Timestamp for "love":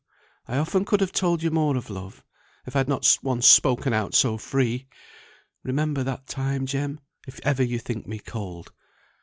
1.91-2.23